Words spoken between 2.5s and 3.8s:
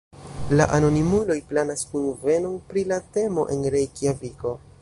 pri la temo en